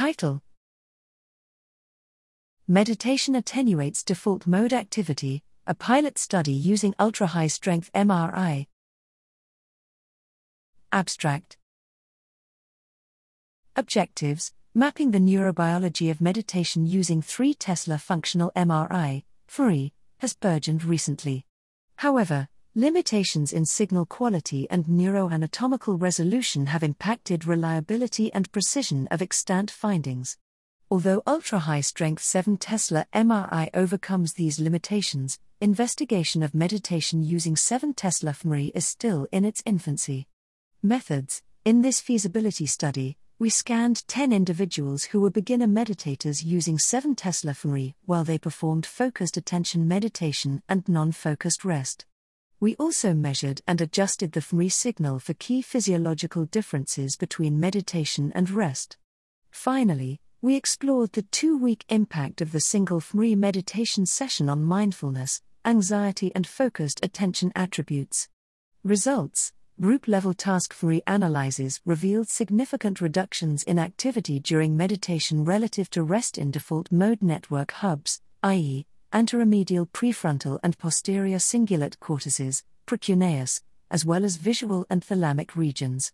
[0.00, 0.40] Title.
[2.66, 8.66] Meditation Attenuates Default Mode Activity, a pilot study using ultra high strength MRI.
[10.90, 11.58] Abstract.
[13.76, 14.54] Objectives.
[14.74, 21.44] Mapping the neurobiology of meditation using 3 Tesla functional MRI, FMRI, has burgeoned recently.
[21.96, 29.70] However, limitations in signal quality and neuroanatomical resolution have impacted reliability and precision of extant
[29.70, 30.36] findings.
[30.88, 37.92] Although ultra high strength 7 Tesla MRI overcomes these limitations, investigation of meditation using 7
[37.94, 40.28] Tesla fMRI is still in its infancy.
[40.80, 47.16] Methods In this feasibility study, we scanned 10 individuals who were beginner meditators using 7
[47.16, 52.06] Tesla fMRI while they performed focused attention meditation and non focused rest.
[52.62, 58.50] We also measured and adjusted the fMRI signal for key physiological differences between meditation and
[58.50, 58.98] rest.
[59.50, 65.40] Finally, we explored the two week impact of the single fMRI meditation session on mindfulness,
[65.64, 68.28] anxiety, and focused attention attributes.
[68.84, 76.02] Results Group level task fMRI analyses revealed significant reductions in activity during meditation relative to
[76.02, 84.04] rest in default mode network hubs, i.e., anteromedial prefrontal and posterior cingulate cortices, precuneus, as
[84.04, 86.12] well as visual and thalamic regions.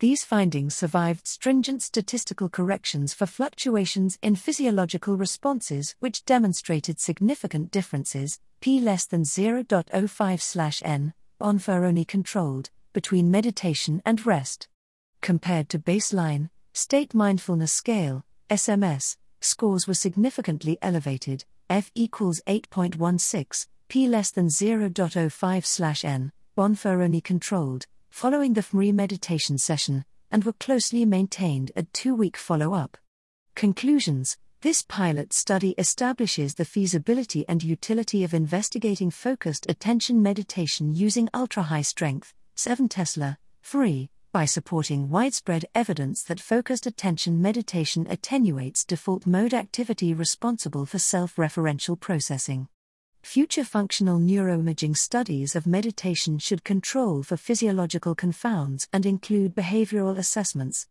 [0.00, 8.40] These findings survived stringent statistical corrections for fluctuations in physiological responses which demonstrated significant differences,
[8.60, 14.68] p less than 0.05/n, Bonferroni controlled, between meditation and rest.
[15.20, 24.06] Compared to baseline, state mindfulness scale, SMS, scores were significantly elevated, F equals 8.16, p
[24.06, 31.92] less than 0.05/n, Bonferroni controlled, following the fMRI meditation session, and were closely maintained at
[31.92, 32.98] two week follow up.
[33.54, 41.28] Conclusions This pilot study establishes the feasibility and utility of investigating focused attention meditation using
[41.32, 48.84] ultra high strength, 7 Tesla, fMRI, by supporting widespread evidence that focused attention meditation attenuates
[48.84, 52.66] default mode activity responsible for self referential processing.
[53.22, 60.88] Future functional neuroimaging studies of meditation should control for physiological confounds and include behavioral assessments,